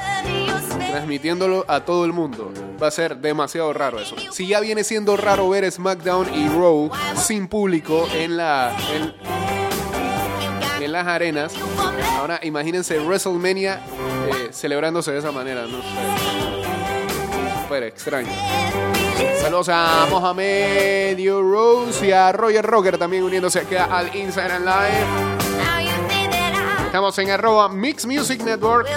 transmitiéndolo 0.92 1.66
a 1.68 1.86
todo 1.86 2.06
el 2.06 2.14
mundo. 2.14 2.54
Va 2.80 2.90
a 2.90 2.92
ser 2.92 3.18
demasiado 3.18 3.74
raro 3.74 4.00
eso. 4.00 4.16
Si 4.30 4.46
ya 4.46 4.60
viene 4.60 4.84
siendo 4.84 5.18
raro 5.18 5.50
ver 5.50 5.72
SmackDown 5.72 6.36
y 6.36 6.48
Raw 6.50 6.92
sin 7.16 7.48
público 7.48 8.08
en 8.14 8.38
la 8.38 8.72
en, 10.84 10.92
las 10.92 11.08
arenas, 11.08 11.54
ahora 12.20 12.40
imagínense 12.44 13.00
WrestleMania 13.00 13.82
eh, 14.28 14.50
celebrándose 14.52 15.12
de 15.12 15.18
esa 15.18 15.32
manera, 15.32 15.66
no 15.66 15.80
extraño. 17.80 18.30
Saludos 19.42 19.70
a 19.70 20.08
Mohamed 20.10 21.18
Rose 21.28 22.08
y 22.08 22.12
a 22.12 22.32
Roger 22.32 22.66
Rocker 22.66 22.98
también 22.98 23.24
uniéndose 23.24 23.60
acá 23.60 23.86
al 23.86 24.16
Inside 24.16 24.52
and 24.52 24.66
Live. 24.66 25.06
Now 25.58 25.80
you 25.80 25.92
think 26.08 26.32
that 26.32 26.54
I 26.54 26.86
Estamos 26.86 27.18
en 27.20 27.32
arroba 27.32 27.70
Mix 27.70 28.06
Music 28.06 28.42
Network. 28.44 28.88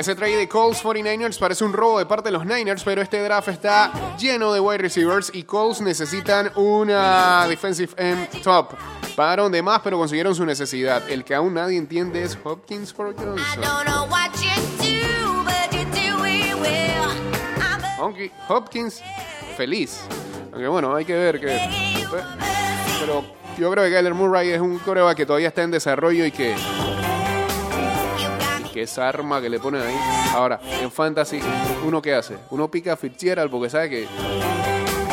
Ese 0.00 0.14
trade 0.14 0.38
de 0.38 0.48
Colts 0.48 0.82
49ers 0.82 1.38
parece 1.38 1.62
un 1.62 1.74
robo 1.74 1.98
de 1.98 2.06
parte 2.06 2.30
de 2.30 2.32
los 2.32 2.46
Niners, 2.46 2.82
pero 2.84 3.02
este 3.02 3.22
draft 3.22 3.48
está 3.48 4.16
lleno 4.16 4.50
de 4.50 4.58
wide 4.58 4.78
receivers 4.78 5.30
y 5.34 5.42
Colts 5.42 5.82
necesitan 5.82 6.50
una 6.56 7.46
defensive 7.46 7.92
end 7.98 8.42
top. 8.42 8.70
Pagaron 9.14 9.52
de 9.52 9.62
más, 9.62 9.82
pero 9.84 9.98
consiguieron 9.98 10.34
su 10.34 10.46
necesidad. 10.46 11.02
El 11.10 11.22
que 11.22 11.34
aún 11.34 11.52
nadie 11.52 11.76
entiende 11.76 12.22
es 12.22 12.38
Hopkins 12.42 12.94
por 12.94 13.14
Johnson. 13.14 13.36
Hopkins 18.48 19.02
feliz. 19.56 20.00
Aunque 20.52 20.68
bueno, 20.68 20.94
hay 20.94 21.04
que 21.04 21.14
ver 21.14 21.40
que... 21.40 21.58
Pero 23.00 23.24
yo 23.58 23.70
creo 23.70 23.84
que 23.84 23.90
Kyler 23.90 24.14
Murray 24.14 24.50
es 24.50 24.60
un 24.60 24.78
coreback 24.78 25.16
que 25.16 25.26
todavía 25.26 25.48
está 25.48 25.62
en 25.62 25.70
desarrollo 25.70 26.24
y 26.24 26.30
que, 26.30 26.54
me 28.62 28.70
que 28.70 28.82
esa 28.82 29.08
arma 29.08 29.40
que 29.40 29.48
le 29.48 29.58
ponen 29.58 29.82
ahí. 29.82 29.96
Ahora, 30.34 30.60
en 30.80 30.90
Fantasy, 30.90 31.40
¿uno 31.84 32.00
qué 32.00 32.14
hace? 32.14 32.36
Uno 32.50 32.70
pica 32.70 32.94
a 32.94 32.96
Fitzgerald 32.96 33.50
porque 33.50 33.70
sabe 33.70 33.90
que 33.90 34.08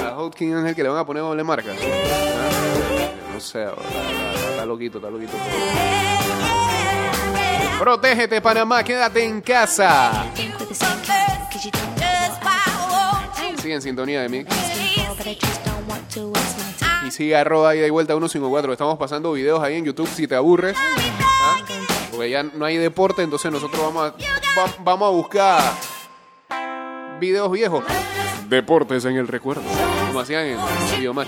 a 0.04 0.18
Hopkins 0.18 0.64
es 0.64 0.66
el 0.70 0.76
que 0.76 0.84
le 0.84 0.90
van 0.90 1.00
a 1.00 1.06
poner 1.06 1.24
doble 1.24 1.44
marca. 1.44 1.72
¿Ah? 1.72 3.34
No 3.34 3.40
sé, 3.40 3.64
está, 3.64 4.50
está 4.50 4.66
loquito, 4.66 4.98
está 4.98 5.10
loquito. 5.10 5.34
Protégete, 7.80 8.42
Panamá, 8.42 8.84
quédate 8.84 9.24
en 9.24 9.42
casa. 9.42 10.26
Sigue 13.68 13.76
en 13.76 13.82
sintonía 13.82 14.22
de 14.22 14.30
time. 14.30 14.46
Y 17.06 17.12
sigue 17.12 17.36
arroba 17.36 17.76
ida 17.76 17.86
y 17.86 17.90
vuelta 17.90 18.14
154. 18.14 18.72
Estamos 18.72 18.98
pasando 18.98 19.34
videos 19.34 19.62
ahí 19.62 19.76
en 19.76 19.84
YouTube 19.84 20.08
si 20.08 20.26
te 20.26 20.36
aburres. 20.36 20.78
¿ah? 20.80 21.58
Porque 22.10 22.30
ya 22.30 22.44
no 22.44 22.64
hay 22.64 22.78
deporte, 22.78 23.24
entonces 23.24 23.52
nosotros 23.52 23.82
vamos 23.82 24.06
a, 24.06 24.12
va- 24.58 24.74
vamos 24.86 25.08
a 25.08 25.12
buscar 25.12 25.62
videos 27.20 27.52
viejos. 27.52 27.84
Deportes 28.48 29.04
en 29.04 29.18
el 29.18 29.28
recuerdo. 29.28 29.64
Como 30.08 30.22
hacían 30.22 30.46
en 30.46 30.60
Videomatch. 30.98 31.28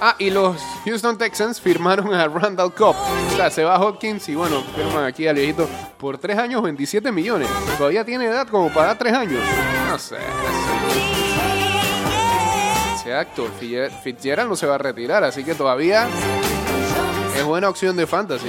Ah, 0.00 0.14
y 0.18 0.30
los 0.30 0.56
Houston 0.84 1.18
Texans 1.18 1.60
firmaron 1.60 2.14
a 2.14 2.28
Randall 2.28 2.72
Cobb. 2.72 2.94
O 3.32 3.36
sea, 3.36 3.50
se 3.50 3.64
va 3.64 3.80
Hopkins 3.84 4.28
y 4.28 4.34
bueno, 4.36 4.62
firman 4.76 5.04
aquí 5.04 5.26
al 5.26 5.34
viejito 5.34 5.68
por 5.98 6.18
3 6.18 6.38
años 6.38 6.62
27 6.62 7.10
millones. 7.10 7.48
Todavía 7.76 8.04
tiene 8.04 8.26
edad 8.26 8.46
como 8.46 8.68
para 8.72 8.88
dar 8.88 8.98
3 8.98 9.12
años. 9.14 9.42
No 9.88 9.98
sé. 9.98 10.16
Exacto, 12.92 13.48
Fitz- 13.58 13.90
Fitzgerald 14.02 14.48
no 14.50 14.54
se 14.56 14.66
va 14.66 14.74
a 14.76 14.78
retirar, 14.78 15.24
así 15.24 15.42
que 15.42 15.54
todavía 15.54 16.06
es 17.36 17.44
buena 17.44 17.68
opción 17.68 17.96
de 17.96 18.06
fantasy. 18.06 18.48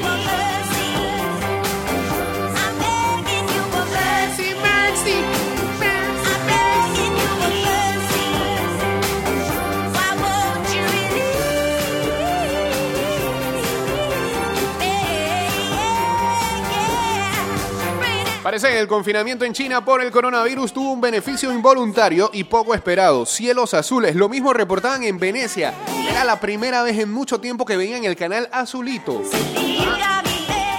Parece 18.49 18.69
que 18.69 18.79
el 18.79 18.87
confinamiento 18.87 19.45
en 19.45 19.53
China 19.53 19.85
por 19.85 20.01
el 20.01 20.09
coronavirus 20.09 20.73
tuvo 20.73 20.93
un 20.93 20.99
beneficio 20.99 21.53
involuntario 21.53 22.31
y 22.33 22.45
poco 22.45 22.73
esperado. 22.73 23.23
Cielos 23.27 23.75
azules, 23.75 24.15
lo 24.15 24.27
mismo 24.27 24.53
reportaban 24.53 25.03
en 25.03 25.19
Venecia. 25.19 25.71
Era 26.09 26.23
la 26.23 26.39
primera 26.39 26.81
vez 26.81 26.97
en 26.97 27.11
mucho 27.11 27.39
tiempo 27.39 27.63
que 27.63 27.77
veían 27.77 28.05
el 28.05 28.15
canal 28.15 28.49
azulito. 28.51 29.21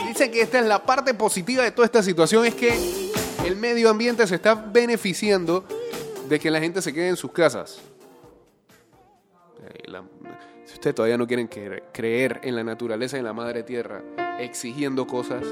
Dicen 0.04 0.32
que 0.32 0.40
esta 0.42 0.58
es 0.58 0.66
la 0.66 0.84
parte 0.84 1.14
positiva 1.14 1.62
de 1.62 1.70
toda 1.70 1.86
esta 1.86 2.02
situación, 2.02 2.44
es 2.44 2.56
que 2.56 2.76
el 3.46 3.54
medio 3.54 3.88
ambiente 3.88 4.26
se 4.26 4.34
está 4.34 4.56
beneficiando 4.56 5.64
de 6.28 6.40
que 6.40 6.50
la 6.50 6.58
gente 6.58 6.82
se 6.82 6.92
quede 6.92 7.10
en 7.10 7.16
sus 7.16 7.30
casas. 7.30 7.78
Eh, 9.62 9.92
si 10.64 10.74
ustedes 10.74 10.96
todavía 10.96 11.16
no 11.16 11.28
quieren 11.28 11.48
cre- 11.48 11.84
creer 11.92 12.40
en 12.42 12.56
la 12.56 12.64
naturaleza 12.64 13.14
y 13.16 13.20
en 13.20 13.26
la 13.26 13.32
madre 13.32 13.62
tierra, 13.62 14.02
exigiendo 14.40 15.06
cosas, 15.06 15.44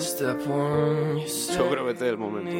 Step 0.00 0.46
one, 0.48 1.20
you 1.20 1.26
Yo 1.54 1.70
creo 1.70 1.84
que 1.84 1.92
este 1.92 2.06
es 2.06 2.10
el 2.10 2.18
momento. 2.18 2.50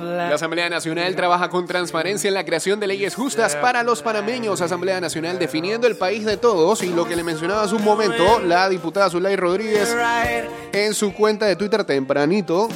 La. 0.00 0.34
Asamblea 0.34 0.68
Nacional 0.68 1.14
trabaja 1.16 1.48
con 1.48 1.66
transparencia 1.66 2.28
en 2.28 2.34
la 2.34 2.44
creación 2.44 2.80
de 2.80 2.86
leyes 2.86 3.14
justas 3.14 3.56
para 3.56 3.82
los 3.82 4.02
panameños. 4.02 4.60
Asamblea 4.60 5.00
Nacional 5.00 5.38
definiendo 5.38 5.86
el 5.86 5.96
país 5.96 6.24
de 6.24 6.36
todos 6.36 6.82
y 6.82 6.88
lo 6.88 7.06
que 7.06 7.16
le 7.16 7.24
mencionaba 7.24 7.62
hace 7.62 7.74
un 7.74 7.84
momento 7.84 8.40
la 8.40 8.68
diputada 8.68 9.10
Zulay 9.10 9.36
Rodríguez 9.36 9.94
en 10.72 10.94
su 10.94 11.12
cuenta 11.12 11.46
de 11.46 11.56
Twitter 11.56 11.84
tempranito 11.84 12.68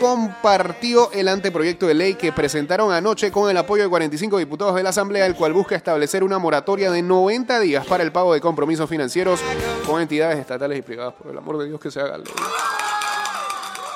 compartió 0.00 1.12
el 1.12 1.28
anteproyecto 1.28 1.86
de 1.86 1.94
ley 1.94 2.14
que 2.14 2.32
presentaron 2.32 2.90
anoche 2.90 3.30
con 3.30 3.50
el 3.50 3.56
apoyo 3.56 3.82
de 3.82 3.88
45 3.90 4.38
diputados 4.38 4.74
de 4.74 4.82
la 4.82 4.88
Asamblea, 4.88 5.26
el 5.26 5.36
cual 5.36 5.52
busca 5.52 5.76
establecer 5.76 6.24
una 6.24 6.38
moratoria 6.38 6.90
de 6.90 7.02
90 7.02 7.60
días 7.60 7.86
para 7.86 8.02
el 8.02 8.10
pago 8.10 8.32
de 8.32 8.40
compromisos 8.40 8.88
financieros 8.88 9.40
con 9.86 10.00
entidades 10.00 10.38
estatales 10.38 10.78
y 10.78 10.82
privadas. 10.82 11.14
Por 11.14 11.30
el 11.30 11.38
amor 11.38 11.58
de 11.58 11.66
Dios, 11.66 11.78
que 11.78 11.90
se 11.90 12.00
haga 12.00 12.16
ley. 12.16 12.32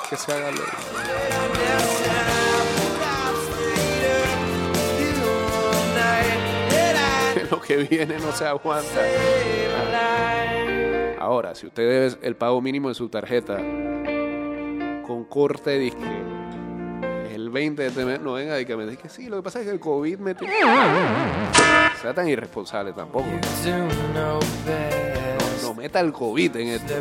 Que 0.09 0.15
se 0.15 0.31
haga 0.31 0.51
ley. 0.51 0.61
Lo 7.51 7.59
que 7.61 7.77
viene 7.77 8.19
no 8.19 8.31
se 8.31 8.45
aguanta. 8.45 9.01
Ahora, 11.19 11.55
si 11.55 11.65
usted 11.65 11.83
debe 11.83 12.17
el 12.21 12.35
pago 12.35 12.61
mínimo 12.61 12.89
de 12.89 12.95
su 12.95 13.09
tarjeta 13.09 13.57
con 15.05 15.25
corte 15.25 15.71
de 15.71 15.79
disque 15.79 16.45
el 17.35 17.49
20 17.49 17.81
de 17.81 17.87
este 17.89 18.05
mes, 18.05 18.19
no 18.21 18.33
venga 18.33 18.59
y 18.59 18.65
que 18.65 18.75
me 18.75 18.85
diga 18.85 19.01
que 19.01 19.09
sí, 19.09 19.27
lo 19.27 19.37
que 19.37 19.43
pasa 19.43 19.59
es 19.59 19.65
que 19.65 19.71
el 19.71 19.79
COVID 19.79 20.17
me 20.19 20.33
tiene... 20.35 20.53
Sea 22.01 22.13
tan 22.13 22.27
irresponsable 22.27 22.93
tampoco. 22.93 23.27
Best. 24.65 25.63
No 25.63 25.73
meta 25.73 25.99
el 25.99 26.11
COVID 26.11 26.55
en 26.55 26.67
esto. 26.69 26.93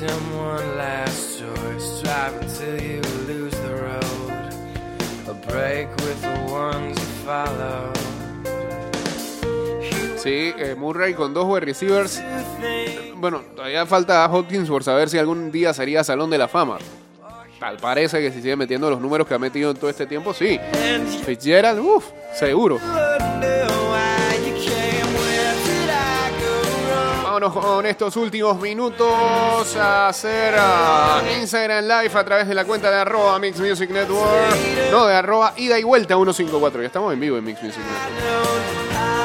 Him 0.00 0.36
one 0.36 0.76
last 0.76 1.38
choice. 1.38 2.02
Drive 2.02 2.34
until 2.40 2.80
you 2.82 3.00
lose 3.26 3.54
the 3.60 3.74
road, 3.74 4.30
a 5.28 5.34
break 5.46 5.88
with 5.96 6.20
the 6.22 6.52
ones 6.52 6.98
you 6.98 7.24
follow. 7.24 7.92
Sí, 10.16 10.54
eh, 10.58 10.74
Murray 10.74 11.12
con 11.14 11.34
dos 11.34 11.44
wide 11.46 11.66
receivers. 11.66 12.22
Bueno, 13.16 13.42
todavía 13.54 13.84
falta 13.84 14.24
a 14.24 14.32
Hopkins 14.32 14.68
por 14.68 14.82
saber 14.82 15.10
si 15.10 15.18
algún 15.18 15.52
día 15.52 15.74
sería 15.74 16.02
Salón 16.02 16.30
de 16.30 16.38
la 16.38 16.48
Fama. 16.48 16.78
Tal 17.60 17.76
parece 17.76 18.20
que 18.20 18.30
si 18.32 18.40
sigue 18.40 18.56
metiendo 18.56 18.90
los 18.90 19.00
números 19.00 19.26
que 19.26 19.34
ha 19.34 19.38
metido 19.38 19.70
en 19.70 19.76
todo 19.76 19.90
este 19.90 20.06
tiempo, 20.06 20.34
sí. 20.34 20.58
Fitzgerald, 21.24 21.78
uff, 21.80 22.10
seguro. 22.34 22.80
Con 27.52 27.84
estos 27.84 28.16
últimos 28.16 28.58
minutos 28.58 29.76
a 29.76 30.08
hacer 30.08 30.54
ah, 30.58 31.20
Instagram 31.38 31.84
Live 31.84 32.18
a 32.18 32.24
través 32.24 32.48
de 32.48 32.54
la 32.54 32.64
cuenta 32.64 32.90
de 32.90 32.96
arroba 32.96 33.38
Mix 33.38 33.60
Music 33.60 33.90
Network. 33.90 34.90
No, 34.90 35.04
de 35.06 35.14
arroba 35.14 35.52
ida 35.56 35.78
y 35.78 35.82
vuelta 35.82 36.14
154. 36.14 36.80
Ya 36.80 36.86
estamos 36.86 37.12
en 37.12 37.20
vivo 37.20 37.36
en 37.36 37.44
Mix 37.44 37.62
Music 37.62 37.82
Network. 37.82 39.23